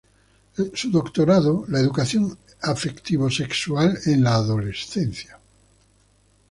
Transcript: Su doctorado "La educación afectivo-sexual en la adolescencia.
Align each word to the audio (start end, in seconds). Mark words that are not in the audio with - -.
Su 0.73 0.89
doctorado 0.89 1.63
"La 1.67 1.79
educación 1.79 2.35
afectivo-sexual 2.63 3.99
en 4.07 4.23
la 4.23 4.33
adolescencia. 4.33 5.37